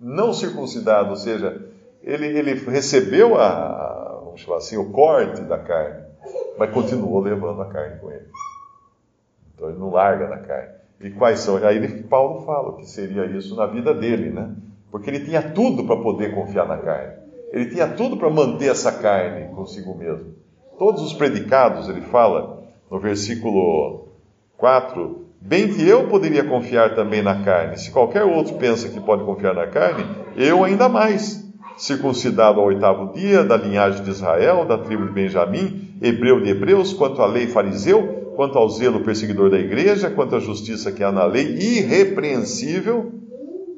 [0.00, 1.68] não circuncidado, ou seja,
[2.02, 6.04] ele, ele recebeu a, vamos chamar assim, o corte da carne,
[6.58, 8.28] mas continuou levando a carne com ele.
[9.54, 10.81] Então ele não larga da carne.
[11.02, 11.56] E quais são?
[11.56, 14.54] Aí ele, Paulo fala que seria isso na vida dele, né?
[14.90, 17.14] Porque ele tinha tudo para poder confiar na carne.
[17.52, 20.34] Ele tinha tudo para manter essa carne consigo mesmo.
[20.78, 24.08] Todos os predicados, ele fala no versículo
[24.56, 27.78] 4, bem que eu poderia confiar também na carne.
[27.78, 30.04] Se qualquer outro pensa que pode confiar na carne,
[30.36, 31.42] eu ainda mais.
[31.76, 36.92] Circuncidado ao oitavo dia, da linhagem de Israel, da tribo de Benjamim, hebreu de hebreus,
[36.92, 41.12] quanto à lei fariseu, quanto ao zelo perseguidor da igreja, quanto à justiça que há
[41.12, 43.12] na lei, irrepreensível,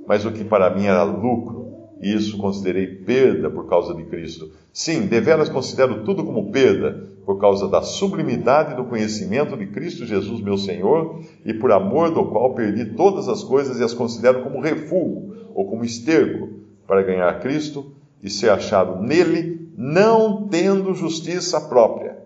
[0.06, 1.64] mas o que para mim era lucro,
[2.00, 4.50] isso considerei perda por causa de Cristo.
[4.72, 10.40] Sim, deveras considero tudo como perda, por causa da sublimidade do conhecimento de Cristo Jesus,
[10.40, 14.60] meu Senhor, e por amor do qual perdi todas as coisas e as considero como
[14.60, 16.50] refúgio ou como esterco
[16.86, 22.18] para ganhar Cristo e ser achado nele, não tendo justiça própria,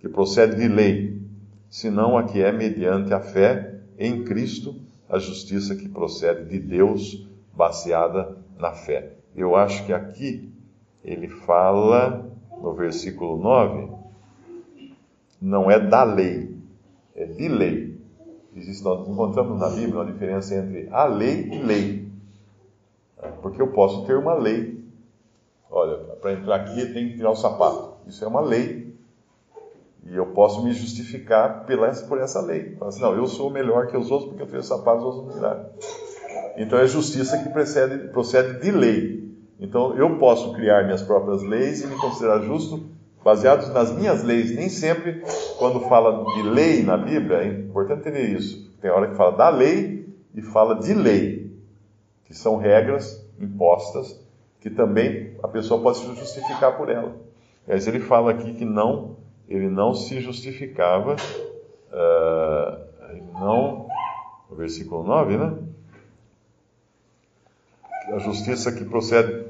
[0.00, 1.18] que procede de lei
[1.70, 4.74] senão a que é mediante a fé em Cristo,
[5.08, 9.12] a justiça que procede de Deus, baseada na fé.
[9.34, 10.52] Eu acho que aqui
[11.04, 13.88] ele fala, no versículo 9,
[15.40, 16.56] não é da lei,
[17.14, 17.98] é de lei.
[18.54, 22.08] Existe, nós encontramos na Bíblia uma diferença entre a lei e lei.
[23.40, 24.84] Porque eu posso ter uma lei.
[25.70, 27.98] Olha, para entrar aqui tem que tirar o sapato.
[28.06, 28.87] Isso é uma lei
[30.10, 32.76] e eu posso me justificar pela, por essa lei.
[32.80, 35.34] Assim, não, eu sou melhor que os outros porque eu tenho sapatos, os outros não
[35.34, 35.66] tiraram.
[36.56, 39.28] Então é justiça que precede, procede de lei.
[39.60, 42.88] Então eu posso criar minhas próprias leis e me considerar justo
[43.22, 44.54] baseados nas minhas leis.
[44.54, 45.22] Nem sempre,
[45.58, 48.72] quando fala de lei na Bíblia, é importante entender isso.
[48.80, 51.52] Tem hora que fala da lei e fala de lei,
[52.24, 54.18] que são regras impostas
[54.60, 57.14] que também a pessoa pode se justificar por ela.
[57.66, 59.17] Mas ele fala aqui que não
[59.48, 61.16] ele não se justificava,
[61.92, 62.88] uh,
[63.32, 63.88] não,
[64.50, 65.58] no versículo 9, né?
[68.12, 69.46] A justiça que procede,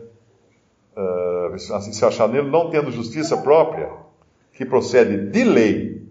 [0.97, 3.91] uh, assim se achar nele, não tendo justiça própria,
[4.53, 6.03] que procede de lei,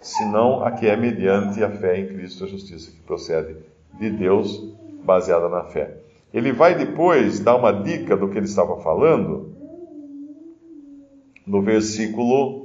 [0.00, 3.56] senão a que é mediante a fé em Cristo, a justiça que procede
[3.98, 4.72] de Deus,
[5.04, 5.96] baseada na fé.
[6.32, 9.52] Ele vai depois dar uma dica do que ele estava falando,
[11.46, 12.61] no versículo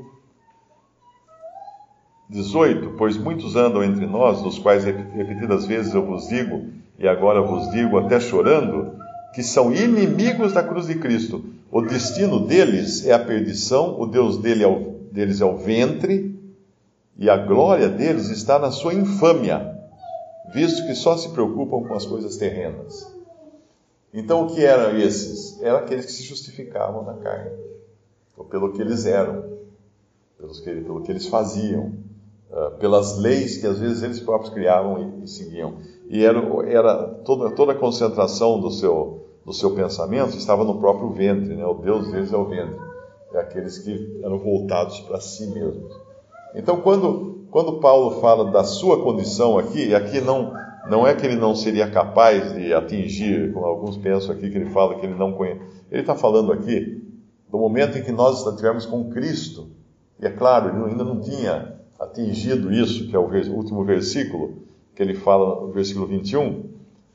[2.30, 6.66] 18: Pois muitos andam entre nós, dos quais repetidas vezes eu vos digo,
[7.00, 8.96] e agora vos digo até chorando,
[9.34, 11.46] que são inimigos da cruz de Cristo.
[11.72, 16.38] O destino deles é a perdição, o Deus dele é o, deles é o ventre,
[17.18, 19.76] e a glória deles está na sua infâmia,
[20.54, 23.16] visto que só se preocupam com as coisas terrenas.
[24.14, 25.62] Então, o que eram esses?
[25.62, 27.52] Eram aqueles que se justificavam na carne.
[28.50, 29.44] pelo que eles eram,
[30.38, 31.94] pelos que, pelo que eles faziam,
[32.80, 35.76] pelas leis que às vezes eles próprios criavam e, e seguiam.
[36.10, 41.10] E era, era toda, toda a concentração do seu, do seu pensamento estava no próprio
[41.10, 41.66] ventre, né?
[41.66, 42.80] o Deus deles é o ventre,
[43.34, 45.94] é aqueles que eram voltados para si mesmos.
[46.56, 50.54] Então, quando, quando Paulo fala da sua condição aqui, e aqui não,
[50.90, 54.70] não é que ele não seria capaz de atingir, como alguns pensam aqui, que ele
[54.70, 55.60] fala que ele não conhece.
[55.92, 57.04] Ele está falando aqui
[57.52, 59.68] do momento em que nós estivermos com Cristo.
[60.20, 65.02] E é claro, ele ainda não tinha atingido isso, que é o último versículo, que
[65.02, 66.64] ele fala no versículo 21,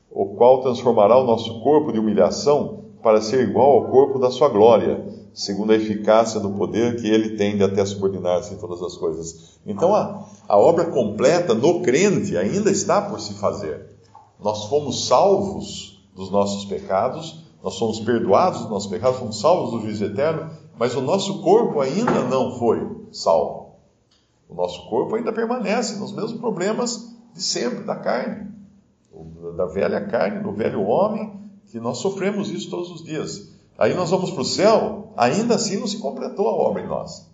[0.09, 4.47] o qual transformará o nosso corpo de humilhação para ser igual ao corpo da sua
[4.47, 8.95] glória, segundo a eficácia do poder que ele tem de até subordinar-se em todas as
[8.95, 9.59] coisas.
[9.65, 13.93] Então a, a obra completa no crente ainda está por se fazer.
[14.39, 19.81] Nós fomos salvos dos nossos pecados, nós somos perdoados dos nossos pecados, fomos salvos do
[19.81, 23.62] juízo eterno, mas o nosso corpo ainda não foi salvo.
[24.53, 28.51] O nosso corpo ainda permanece nos mesmos problemas de sempre, da carne,
[29.57, 31.33] da velha carne, do velho homem,
[31.67, 33.49] que nós sofremos isso todos os dias.
[33.75, 37.27] Aí nós vamos para o céu, ainda assim não se completou a obra em nós.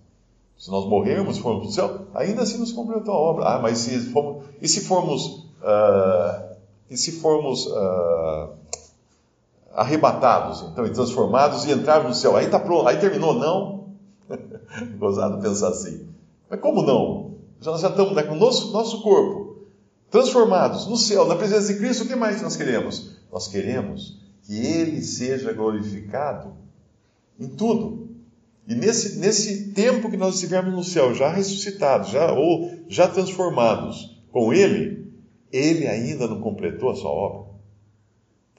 [0.58, 3.46] Se nós morrermos e formos para o céu, ainda assim não se completou a obra.
[3.46, 5.26] Ah, mas se formos, e se formos,
[5.62, 6.56] uh,
[6.90, 8.50] e se formos uh,
[9.74, 13.90] arrebatados, então, e transformados e entrarmos no céu, aí está pronto, aí terminou, não?
[14.98, 16.19] Gozado pensar assim.
[16.50, 17.36] Mas como não?
[17.62, 19.50] Já, já estamos né, com o nosso, nosso corpo
[20.10, 23.18] transformados no céu, na presença de Cristo, o que mais nós queremos?
[23.32, 26.54] Nós queremos que Ele seja glorificado
[27.40, 28.10] em tudo.
[28.68, 34.20] E nesse, nesse tempo que nós estivermos no céu, já ressuscitados, já, ou já transformados
[34.32, 35.12] com Ele,
[35.52, 37.50] Ele ainda não completou a sua obra.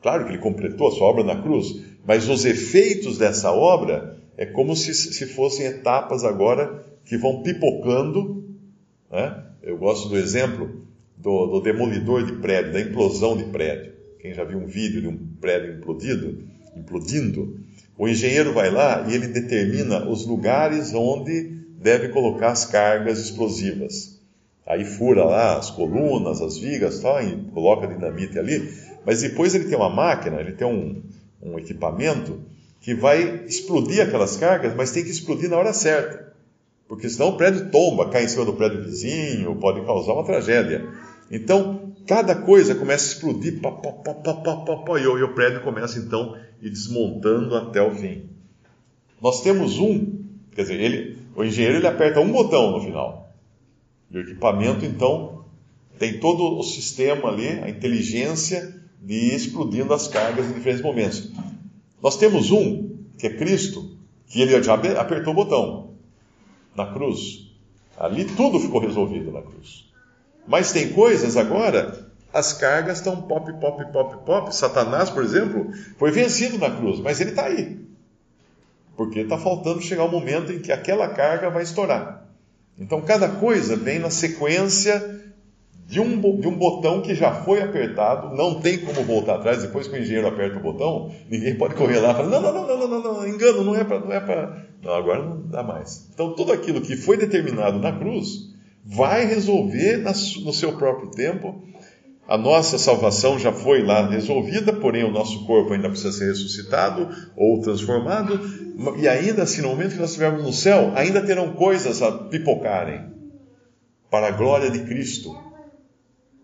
[0.00, 4.46] Claro que Ele completou a sua obra na cruz, mas os efeitos dessa obra é
[4.46, 8.44] como se, se fossem etapas agora que vão pipocando.
[9.10, 9.42] Né?
[9.64, 10.86] Eu gosto do exemplo
[11.16, 13.94] do, do demolidor de prédio, da implosão de prédio.
[14.20, 16.44] Quem já viu um vídeo de um prédio implodido,
[16.76, 17.58] implodindo,
[17.98, 21.50] o engenheiro vai lá e ele determina os lugares onde
[21.82, 24.20] deve colocar as cargas explosivas.
[24.64, 28.72] Aí fura lá as colunas, as vigas, tal, e coloca dinamite ali.
[29.04, 31.02] Mas depois ele tem uma máquina, ele tem um,
[31.42, 32.38] um equipamento
[32.80, 36.29] que vai explodir aquelas cargas, mas tem que explodir na hora certa.
[36.90, 40.88] Porque senão o prédio tomba, cai em cima do prédio vizinho, pode causar uma tragédia.
[41.30, 45.32] Então, cada coisa começa a explodir, pá, pá, pá, pá, pá, pá, pá, e o
[45.32, 48.24] prédio começa então a ir desmontando até o fim.
[49.22, 50.18] Nós temos um,
[50.52, 53.36] quer dizer, ele, o engenheiro ele aperta um botão no final.
[54.10, 55.44] E o equipamento então
[55.96, 61.30] tem todo o sistema ali, a inteligência de ir explodindo as cargas em diferentes momentos.
[62.02, 65.89] Nós temos um, que é Cristo, que ele já apertou o botão
[66.74, 67.50] na cruz.
[67.98, 69.90] Ali tudo ficou resolvido na cruz.
[70.46, 74.54] Mas tem coisas agora, as cargas estão pop, pop, pop, pop.
[74.54, 77.78] Satanás, por exemplo, foi vencido na cruz, mas ele está aí.
[78.96, 82.26] Porque está faltando chegar o momento em que aquela carga vai estourar.
[82.78, 85.29] Então cada coisa vem na sequência
[85.90, 89.88] de um, de um botão que já foi apertado, não tem como voltar atrás, depois
[89.88, 92.66] que o engenheiro aperta o botão, ninguém pode correr lá e falar, não, não, não,
[92.66, 93.98] não, não, não, não, engano, não é para.
[93.98, 96.08] Não, é não, agora não dá mais.
[96.14, 98.52] Então tudo aquilo que foi determinado na cruz
[98.84, 101.60] vai resolver no seu próprio tempo.
[102.28, 107.08] A nossa salvação já foi lá resolvida, porém o nosso corpo ainda precisa ser ressuscitado
[107.36, 108.38] ou transformado,
[108.96, 113.06] e ainda assim, no momento que nós estivermos no céu, ainda terão coisas a pipocarem
[114.08, 115.49] para a glória de Cristo,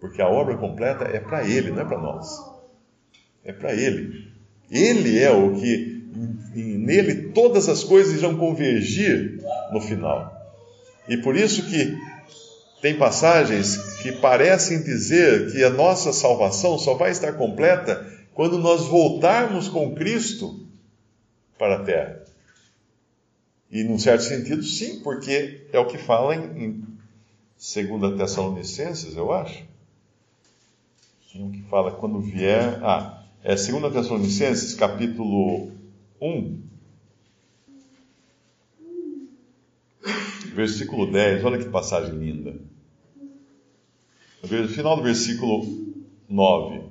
[0.07, 2.29] porque a obra completa é para Ele, não é para nós,
[3.45, 4.31] é para Ele.
[4.71, 6.05] Ele é o que,
[6.55, 9.41] nele, todas as coisas vão convergir
[9.73, 10.33] no final.
[11.09, 11.97] E por isso que
[12.81, 18.87] tem passagens que parecem dizer que a nossa salvação só vai estar completa quando nós
[18.87, 20.67] voltarmos com Cristo
[21.59, 22.23] para a terra.
[23.71, 26.85] E, num certo sentido, sim, porque é o que fala em,
[27.57, 29.76] 2 Tessalonicenses, eu acho.
[31.39, 32.79] O que fala quando vier.
[32.83, 35.71] Ah, é 2 Tessalonicenses, capítulo
[36.21, 36.63] 1,
[40.55, 41.45] versículo 10.
[41.45, 42.67] Olha que passagem linda
[44.51, 45.67] no final do versículo
[46.29, 46.83] 9, uh,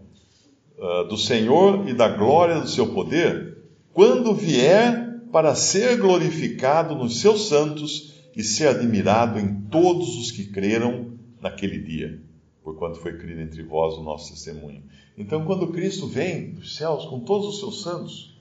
[0.82, 3.58] ah, do Senhor e da glória do seu poder,
[3.93, 10.46] quando vier para ser glorificado nos seus santos e ser admirado em todos os que
[10.46, 12.22] creram naquele dia,
[12.66, 14.84] porquanto foi crido entre vós o nosso testemunho.
[15.18, 18.36] Então, quando Cristo vem dos céus com todos os seus santos,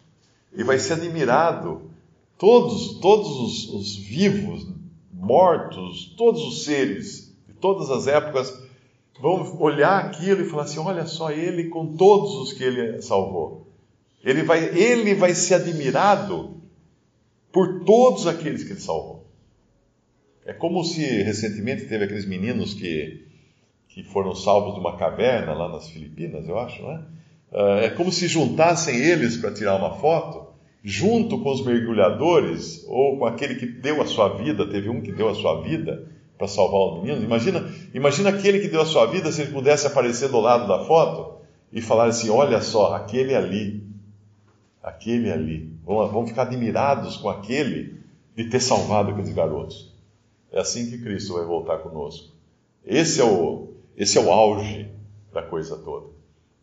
[0.53, 1.95] e vai ser admirado
[2.37, 4.67] Todos, todos os, os vivos,
[5.13, 8.53] mortos, todos os seres de todas as épocas
[9.21, 13.69] vão olhar aquilo e falar assim: olha só ele com todos os que ele salvou.
[14.23, 16.61] Ele vai, ele vai ser admirado
[17.53, 19.25] por todos aqueles que ele salvou.
[20.45, 23.25] É como se recentemente teve aqueles meninos que,
[23.95, 27.01] que foram salvos de uma caverna lá nas Filipinas, eu acho, né?
[27.81, 30.49] É como se juntassem eles para tirar uma foto,
[30.83, 35.13] junto com os mergulhadores, ou com aquele que deu a sua vida, teve um que
[35.13, 37.23] deu a sua vida para salvar o menino.
[37.23, 40.85] Imagina, imagina aquele que deu a sua vida se ele pudesse aparecer do lado da
[40.85, 41.39] foto
[41.73, 43.87] e falar assim: olha só, aquele ali,
[44.83, 45.73] aquele ali.
[45.85, 48.01] Vamos ficar admirados com aquele
[48.35, 49.95] de ter salvado aqueles garotos.
[50.51, 52.33] É assim que Cristo vai voltar conosco.
[52.85, 54.89] Esse é o, esse é o auge
[55.33, 56.07] da coisa toda.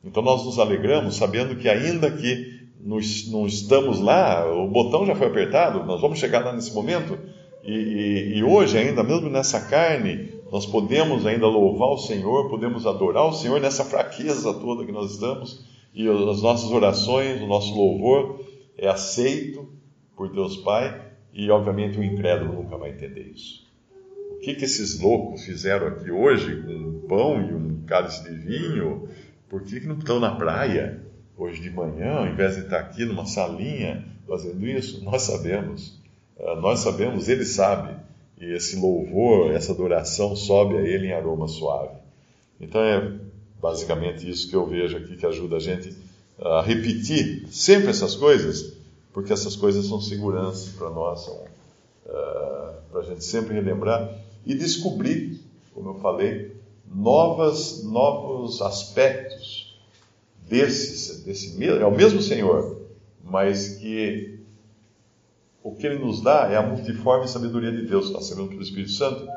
[0.04, 5.28] Então nós nos alegramos sabendo que, ainda que não estamos lá, o botão já foi
[5.28, 7.18] apertado, nós vamos chegar lá nesse momento,
[7.64, 12.88] e, e, e hoje, ainda mesmo nessa carne, nós podemos ainda louvar o Senhor, podemos
[12.88, 15.64] adorar o Senhor nessa fraqueza toda que nós estamos,
[15.94, 18.40] e as nossas orações, o nosso louvor
[18.78, 19.68] é aceito
[20.16, 23.70] por Deus Pai, e obviamente o incrédulo nunca vai entender isso.
[24.42, 29.08] Que, que esses loucos fizeram aqui hoje com pão e um cálice de vinho?
[29.50, 31.02] Por que, que não estão na praia
[31.38, 35.04] hoje de manhã, ao invés de estar aqui numa salinha fazendo isso?
[35.06, 36.00] Nós sabemos,
[36.40, 37.96] ah, nós sabemos, ele sabe,
[38.40, 41.96] e esse louvor, essa adoração sobe a ele em aroma suave.
[42.60, 43.14] Então é
[43.62, 45.96] basicamente isso que eu vejo aqui que ajuda a gente
[46.40, 48.74] a repetir sempre essas coisas,
[49.14, 51.46] porque essas coisas são segurança para nós, uh,
[52.10, 55.40] ah, para a gente sempre relembrar e descobrir,
[55.74, 56.56] como eu falei,
[56.94, 59.80] novas, novos aspectos
[60.48, 62.82] desse, desse é o mesmo Senhor,
[63.24, 64.40] mas que
[65.64, 68.92] o que ele nos dá é a multiforme sabedoria de Deus, nós sabemos pelo Espírito
[68.92, 69.28] Santo.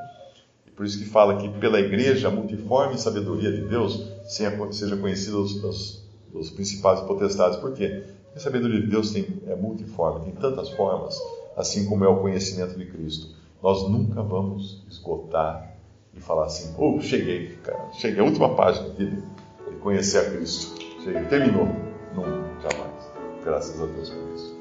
[0.67, 5.37] E por isso que fala que pela igreja a multiforme sabedoria de Deus seja conhecida
[5.37, 6.03] dos,
[6.33, 7.59] dos principais potestades.
[7.59, 8.03] Por quê?
[8.25, 11.17] Porque a sabedoria de Deus tem, é multiforme, tem tantas formas,
[11.57, 15.74] assim como é o conhecimento de Cristo nós nunca vamos esgotar
[16.17, 20.81] e falar assim: oh, cheguei, cara, cheguei, a última página de, de conhecer a Cristo.
[21.03, 21.67] Cheguei, terminou.
[22.15, 22.25] Não,
[22.63, 23.13] jamais.
[23.45, 24.55] Graças a Deus por isso.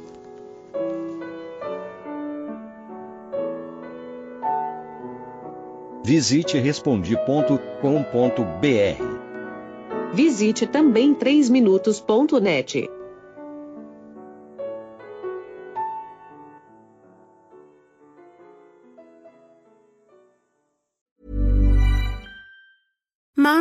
[6.04, 7.64] Visite respondi.com.br.
[10.14, 12.90] Visite também 3minutos.net.